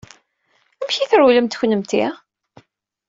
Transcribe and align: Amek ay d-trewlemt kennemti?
Amek 0.81 0.97
ay 0.97 1.07
d-trewlemt 1.07 1.57
kennemti? 1.59 2.05